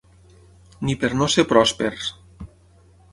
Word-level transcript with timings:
Ni 0.87 0.95
per 1.03 1.11
no 1.19 1.27
ser 1.33 1.45
pròspers. 1.51 2.09